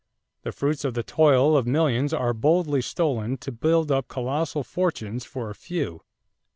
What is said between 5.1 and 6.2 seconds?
for a few."